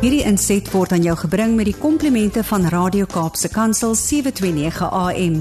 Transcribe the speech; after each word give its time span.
Hierdie 0.00 0.22
inset 0.24 0.64
word 0.72 0.94
aan 0.96 1.02
jou 1.04 1.12
gebring 1.26 1.58
met 1.58 1.66
die 1.68 1.76
komplimente 1.76 2.40
van 2.48 2.62
Radio 2.72 3.04
Kaapse 3.04 3.50
Kansel 3.52 3.92
729 3.92 4.86
AM. 4.96 5.34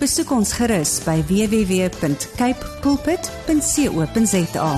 Besoek 0.00 0.30
ons 0.32 0.54
gerus 0.56 0.94
by 1.04 1.18
www.cape 1.28 2.70
pulpit.co.za. 2.80 4.70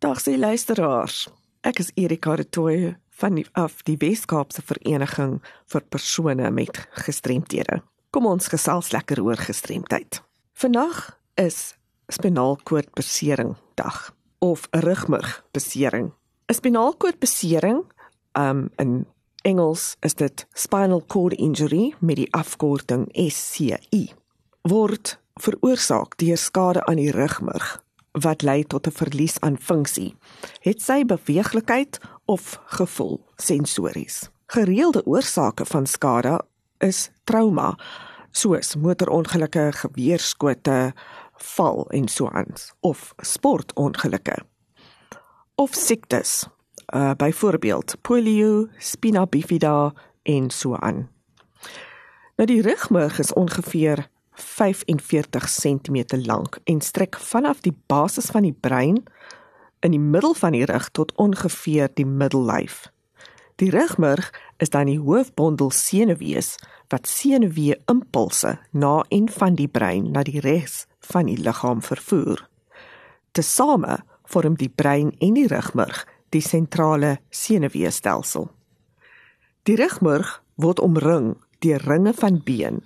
Dag 0.00 0.24
se 0.24 0.38
luisteraars. 0.40 1.28
Ek 1.68 1.84
is 1.84 1.92
Erika 2.00 2.38
Retoy 2.40 2.96
van 3.20 3.36
die 3.36 3.44
af 3.52 3.84
die 3.84 4.00
Weskaapse 4.00 4.64
Vereniging 4.64 5.42
vir 5.68 5.84
persone 5.92 6.48
met 6.48 6.80
gestremthede. 7.04 7.82
Kom 8.08 8.24
ons 8.24 8.48
gesels 8.48 8.94
lekker 8.96 9.20
oor 9.20 9.36
gestremdheid. 9.36 10.24
Vandag 10.56 11.10
is 11.36 11.76
spinaalkoordbesering 12.08 13.52
dag 13.76 14.16
of 14.40 14.64
rugmurgbesering. 14.72 16.16
'n 16.48 16.54
Spinaalkoordbesering, 16.54 17.84
um 18.32 18.68
in 18.76 19.06
Engels 19.42 19.96
is 20.00 20.14
dit 20.14 20.46
spinal 20.52 21.02
cord 21.06 21.32
injury 21.32 21.94
met 22.00 22.16
die 22.16 22.28
afkorting 22.32 23.04
SCI, 23.12 24.12
word 24.62 25.18
veroorsaak 25.34 26.16
deur 26.16 26.40
skade 26.40 26.86
aan 26.86 26.96
die 26.96 27.12
rugmurg 27.12 27.84
wat 28.24 28.42
lei 28.42 28.64
tot 28.64 28.88
'n 28.88 28.96
verlies 28.96 29.36
aan 29.40 29.60
funksie. 29.60 30.16
Het 30.64 30.82
sy 30.82 31.04
beweeglikheid 31.04 32.00
of 32.24 32.60
gevoel 32.66 33.20
sensories. 33.36 34.30
Gereelde 34.46 35.04
oorsake 35.06 35.64
van 35.64 35.86
skade 35.86 36.40
is 36.78 37.10
trauma 37.24 37.76
soos 38.30 38.76
motorongelukke, 38.76 39.72
geweerskote, 39.72 40.94
val 41.36 41.86
en 41.90 42.08
so 42.08 42.28
aan 42.28 42.52
of 42.80 43.12
sportongelukke 43.16 44.38
of 45.58 45.74
siektes 45.74 46.46
uh 46.94 47.10
byvoorbeeld 47.16 47.96
polio, 48.00 48.68
spina 48.78 49.26
bifida 49.26 49.92
en 50.22 50.50
so 50.50 50.76
aan. 50.76 51.08
Nou 52.36 52.46
die 52.46 52.62
rugmurg 52.62 53.18
is 53.18 53.32
ongeveer 53.32 54.06
45 54.32 55.48
cm 55.50 56.04
lank 56.26 56.58
en 56.64 56.80
strek 56.80 57.18
vanaf 57.18 57.60
die 57.60 57.74
basis 57.86 58.30
van 58.30 58.46
die 58.46 58.54
brein 58.60 59.02
in 59.80 59.90
die 59.90 60.00
middel 60.00 60.34
van 60.34 60.54
die 60.54 60.64
rug 60.64 60.88
tot 60.90 61.12
ongeveer 61.14 61.90
die 61.94 62.06
middellyf. 62.06 62.86
Die 63.58 63.70
rugmurg 63.70 64.30
is 64.56 64.70
dan 64.70 64.86
die 64.86 65.00
hoofbondel 65.02 65.70
senuwees 65.70 66.54
wat 66.88 67.10
senuwee 67.10 67.80
impulse 67.90 68.58
na 68.70 69.02
en 69.08 69.26
van 69.28 69.58
die 69.58 69.68
brein 69.68 70.12
na 70.14 70.22
die 70.22 70.40
res 70.40 70.84
van 71.10 71.26
die 71.26 71.38
liggaam 71.42 71.82
vervoer. 71.82 72.46
Tesame 73.32 73.98
vorm 74.28 74.56
die 74.60 74.70
brein 74.70 75.14
en 75.18 75.34
die 75.34 75.48
rugmurg 75.48 76.04
die 76.34 76.44
sentrale 76.44 77.18
senuweestelsel. 77.30 78.48
Die 79.64 79.76
rugmurg 79.80 80.38
word 80.60 80.80
omring 80.84 81.36
deur 81.64 81.82
ringe 81.88 82.12
van 82.14 82.40
been 82.44 82.82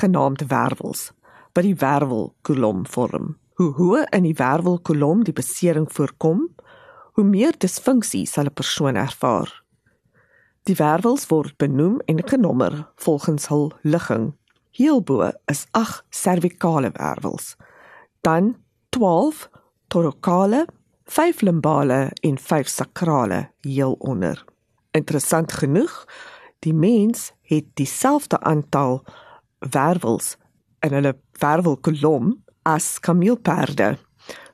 genaamd 0.00 0.46
wervels 0.48 1.12
wat 1.56 1.64
die 1.64 1.76
wervelkolom 1.76 2.86
vorm. 2.86 3.36
Hoe 3.58 3.72
hoër 3.74 4.06
in 4.14 4.22
die 4.28 4.36
wervelkolom 4.38 5.24
die 5.26 5.34
besering 5.34 5.88
voorkom, 5.92 6.44
hoe 7.18 7.24
meer 7.24 7.56
disfunksie 7.58 8.26
sal 8.26 8.46
'n 8.46 8.54
persoon 8.54 8.96
ervaar. 8.96 9.50
Die 10.62 10.76
wervels 10.76 11.26
word 11.26 11.56
benoem 11.56 12.00
en 12.06 12.28
genommer 12.28 12.92
volgens 12.96 13.48
hul 13.48 13.72
ligging. 13.82 14.34
Hierbo 14.70 15.30
is 15.46 15.66
8 15.70 16.04
servikale 16.10 16.90
wervels, 16.92 17.56
dan 18.20 18.56
12 18.88 19.48
torokale, 19.88 20.66
5 21.08 21.40
limbale 21.40 22.10
en 22.20 22.38
5 22.38 22.68
sakrale 22.68 23.50
heel 23.60 23.92
onder. 23.92 24.44
Interessant 24.90 25.52
genoeg, 25.52 26.04
die 26.58 26.74
mens 26.74 27.32
het 27.42 27.64
dieselfde 27.74 28.40
aantal 28.40 29.04
wervels 29.58 30.36
in 30.80 30.92
hulle 30.92 31.16
wervelkolom 31.40 32.34
as 32.62 32.98
kameelperde. 33.00 33.96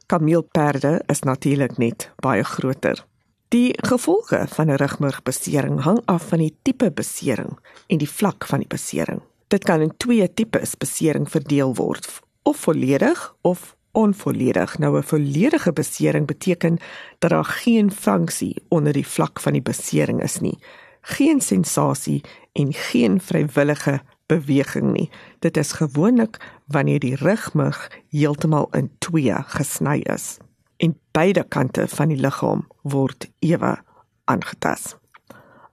Kameelperde 0.06 1.02
is 1.06 1.24
natuurlik 1.26 1.76
net 1.78 2.10
baie 2.22 2.44
groter. 2.44 3.02
Die 3.48 3.74
gevolge 3.86 4.46
van 4.48 4.70
'n 4.70 4.78
rugmurgbesering 4.78 5.80
hang 5.80 6.00
af 6.04 6.28
van 6.28 6.38
die 6.38 6.56
tipe 6.62 6.90
besering 6.90 7.58
en 7.86 7.98
die 7.98 8.10
vlak 8.10 8.46
van 8.46 8.58
die 8.58 8.68
besering. 8.68 9.22
Dit 9.48 9.64
kan 9.64 9.80
in 9.80 9.96
twee 9.96 10.34
tipes 10.34 10.76
besering 10.76 11.30
verdeel 11.30 11.74
word, 11.74 12.22
of 12.42 12.56
volledig 12.56 13.34
of 13.40 13.76
onvolledig. 13.94 14.78
Nou 14.78 14.98
'n 14.98 15.02
volledige 15.02 15.72
besering 15.72 16.26
beteken 16.26 16.78
dat 17.18 17.30
daar 17.30 17.44
geen 17.44 17.92
funksie 17.92 18.62
onder 18.68 18.92
die 18.92 19.06
vlak 19.06 19.40
van 19.40 19.52
die 19.52 19.62
besering 19.62 20.22
is 20.22 20.40
nie. 20.40 20.58
Geen 21.00 21.40
sensasie 21.40 22.24
en 22.52 22.72
geen 22.72 23.20
vrywillige 23.20 24.00
beweging 24.26 24.92
nie. 24.92 25.10
Dit 25.38 25.56
is 25.56 25.72
gewoonlik 25.72 26.60
wanneer 26.66 26.98
die 26.98 27.16
rugmurg 27.16 27.90
heeltemal 28.08 28.68
in 28.70 28.90
twee 28.98 29.34
gesny 29.46 29.98
is 29.98 30.36
en 30.76 30.98
beide 31.10 31.44
kante 31.48 31.88
van 31.88 32.08
die 32.08 32.20
liggaam 32.20 32.66
word 32.82 33.30
ewe 33.38 33.76
aangetast. 34.24 34.98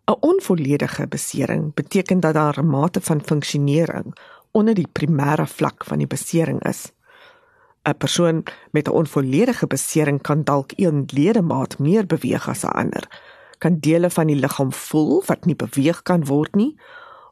'n 0.06 0.18
Onvolledige 0.20 1.08
besering 1.08 1.74
beteken 1.74 2.20
dat 2.20 2.34
daar 2.34 2.60
'n 2.60 2.68
mate 2.68 3.02
van 3.02 3.22
funksionering 3.26 4.16
onder 4.52 4.74
die 4.74 4.88
primêre 5.00 5.48
vlak 5.48 5.84
van 5.84 5.98
die 5.98 6.08
besering 6.08 6.64
is. 6.64 6.92
'n 7.84 7.98
Persoon 7.98 8.44
met 8.72 8.88
'n 8.88 8.92
onvolledige 8.92 9.68
besering 9.68 10.22
kan 10.22 10.44
dalk 10.44 10.72
een 10.76 11.04
ledemaat 11.14 11.80
meer 11.80 12.06
beweeg 12.06 12.48
as 12.50 12.64
'n 12.64 12.68
ander, 12.68 13.22
kan 13.58 13.80
dele 13.80 14.10
van 14.10 14.28
die 14.28 14.36
liggaam 14.36 14.74
voel 14.74 15.24
wat 15.26 15.46
nie 15.46 15.56
beweeg 15.56 16.02
kan 16.02 16.26
word 16.26 16.56
nie 16.56 16.80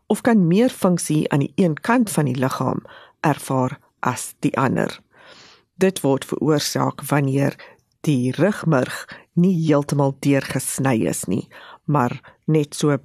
of 0.07 0.21
kan 0.21 0.47
meer 0.47 0.69
funksie 0.69 1.31
aan 1.31 1.39
die 1.39 1.51
een 1.55 1.73
kant 1.73 2.09
van 2.09 2.25
die 2.25 2.35
liggaam 2.35 2.81
ervaar 3.19 3.79
as 3.99 4.33
die 4.39 4.57
ander. 4.57 4.99
Dit 5.75 6.01
word 6.01 6.25
veroorsaak 6.25 7.01
wanneer 7.01 7.55
die 8.01 8.31
rugmurg 8.31 9.17
nie 9.33 9.53
heeltemal 9.65 10.15
deurgesny 10.19 11.05
is 11.05 11.23
nie, 11.23 11.47
maar 11.83 12.35
net 12.45 12.75
so 12.75 12.97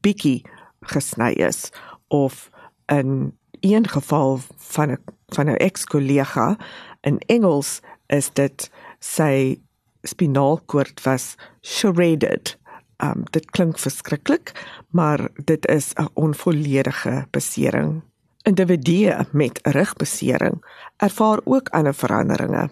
bietjie 0.00 0.44
gesny 0.80 1.32
is 1.32 1.70
of 2.08 2.50
in 2.86 3.38
een 3.60 3.88
geval 3.88 4.40
van 4.56 4.90
'n 4.90 4.98
van 5.28 5.46
'n 5.46 5.56
ex-kollega 5.56 6.56
in 7.02 7.18
Engels 7.26 7.80
is 8.06 8.30
dit 8.30 8.70
sy 8.98 9.60
spinalkoord 10.02 11.02
was 11.04 11.36
shredded 11.62 12.56
Um 13.02 13.24
dit 13.34 13.50
klink 13.50 13.80
verskriklik, 13.82 14.52
maar 14.94 15.28
dit 15.44 15.66
is 15.66 15.92
'n 15.94 16.08
onvolledige 16.14 17.26
besering. 17.30 18.02
Individue 18.42 19.26
met 19.30 19.58
rugbesering 19.62 20.64
ervaar 20.96 21.40
ook 21.44 21.68
ander 21.68 21.94
veranderinge. 21.94 22.70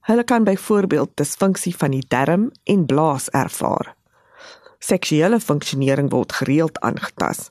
Hulle 0.00 0.24
kan 0.24 0.44
byvoorbeeld 0.44 1.10
disfunksie 1.14 1.76
van 1.76 1.90
die 1.90 2.04
darm 2.08 2.50
en 2.64 2.86
blaas 2.86 3.28
ervaar. 3.28 3.94
Seksuele 4.78 5.40
funksionering 5.40 6.10
word 6.10 6.32
gereeld 6.32 6.80
aangetast. 6.80 7.50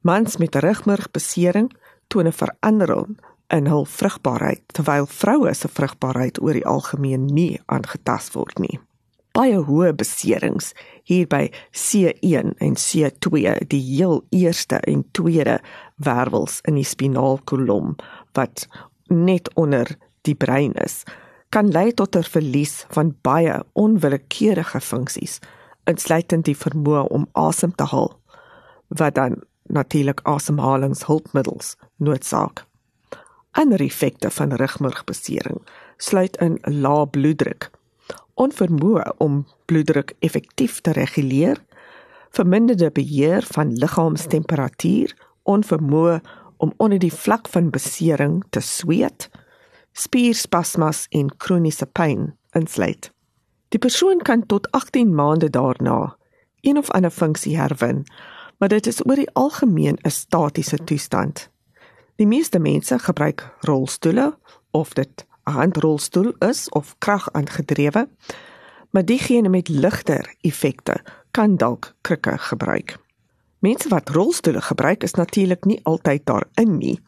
Mans 0.00 0.36
met 0.36 0.54
rugmurgbesering 0.54 1.76
toon 2.06 2.26
'n 2.26 2.32
verandering 2.32 3.18
in 3.54 3.68
hul 3.70 3.86
vrugbaarheid 3.88 4.62
terwyl 4.76 5.06
vroue 5.06 5.54
se 5.54 5.68
vrugbaarheid 5.68 6.40
oor 6.42 6.56
die 6.56 6.66
algemeen 6.66 7.26
nie 7.32 7.60
aangetast 7.66 8.36
word 8.36 8.60
nie 8.62 8.80
baie 9.36 9.60
hoë 9.68 9.92
beserings 9.96 10.72
hier 11.08 11.28
by 11.30 11.46
C1 11.72 12.54
en 12.64 12.76
C2 12.80 13.54
die 13.72 13.82
heel 13.84 14.20
eerste 14.34 14.80
en 14.92 15.04
tweede 15.16 15.58
wervels 15.96 16.60
in 16.68 16.78
die 16.80 16.86
spinaalkolom 16.86 17.96
wat 18.38 18.66
net 19.08 19.48
onder 19.54 19.94
die 20.28 20.36
brein 20.36 20.74
is 20.84 21.04
kan 21.54 21.70
lei 21.72 21.92
tot 21.92 22.16
'n 22.16 22.30
verlies 22.34 22.84
van 22.96 23.14
baie 23.22 23.62
onwillekeurige 23.72 24.80
funksies 24.80 25.40
insluitend 25.86 26.44
die 26.44 26.56
vermoë 26.56 27.06
om 27.08 27.28
asem 27.32 27.72
te 27.74 27.84
haal 27.84 28.12
wat 28.88 29.14
dan 29.14 29.42
natuurlik 29.68 30.20
asemhalingshulpmiddels 30.24 31.76
noodsaak. 31.96 32.67
Ander 33.58 33.80
effekte 33.80 34.30
van 34.30 34.52
rugmurgbesering 34.54 35.58
sluit 35.96 36.36
in 36.36 36.58
lae 36.62 37.06
bloeddruk, 37.10 37.70
onvermoë 38.38 39.16
om 39.24 39.40
bloeddruk 39.66 40.12
effektief 40.22 40.76
te 40.86 40.94
reguleer, 40.94 41.58
verminderde 42.30 42.92
beheer 42.94 43.42
van 43.56 43.72
liggaamstemperatuur, 43.82 45.16
onvermoë 45.42 46.20
om 46.62 46.72
onder 46.76 47.02
die 47.02 47.10
vlak 47.12 47.50
van 47.50 47.72
besering 47.74 48.44
te 48.54 48.62
sweet, 48.62 49.26
spierspasmas 49.92 51.06
en 51.10 51.34
kroniese 51.42 51.90
pyn 51.98 52.30
insluit. 52.54 53.10
Die 53.74 53.82
persoon 53.82 54.22
kan 54.22 54.46
tot 54.46 54.70
18 54.70 55.14
maande 55.14 55.50
daarna 55.50 56.14
een 56.62 56.78
of 56.78 56.94
ander 56.94 57.10
funksie 57.10 57.58
herwin, 57.58 58.06
maar 58.58 58.70
dit 58.70 58.86
is 58.86 59.02
oor 59.06 59.18
die 59.18 59.30
algemeen 59.34 59.98
'n 60.06 60.10
statiese 60.10 60.78
toestand. 60.84 61.48
Die 62.18 62.26
meeste 62.26 62.58
mense 62.58 62.98
gebruik 62.98 63.54
rolstoele 63.60 64.38
of 64.70 64.92
dit 64.92 65.26
'n 65.44 65.50
handrolstoel 65.50 66.34
is 66.38 66.68
of 66.68 66.94
krag 66.98 67.32
aangedrewe. 67.32 68.08
maar 68.90 69.04
diegene 69.04 69.48
met 69.48 69.68
ligter 69.68 70.34
effekte 70.40 71.00
kan 71.30 71.56
dalk 71.56 71.94
krikke 72.00 72.38
gebruik. 72.38 72.96
Mense 73.58 73.88
wat 73.88 74.08
rolstoele 74.08 74.60
gebruik 74.60 75.02
is 75.02 75.12
natuurlik 75.12 75.64
nie 75.64 75.80
altyd 75.82 76.26
daarin 76.26 76.78
nie. 76.78 77.00